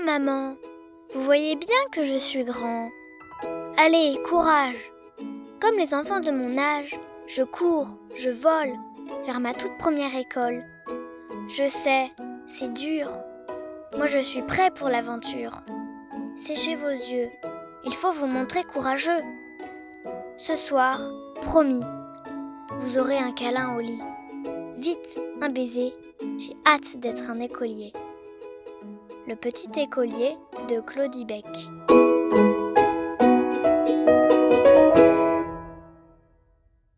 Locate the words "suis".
2.16-2.44, 14.18-14.42